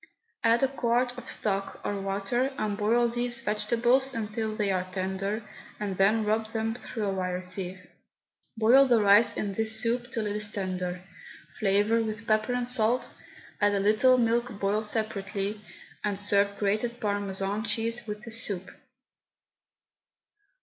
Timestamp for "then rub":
5.95-6.53